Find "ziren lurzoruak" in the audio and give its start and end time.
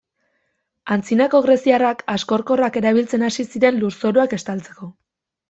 3.53-4.37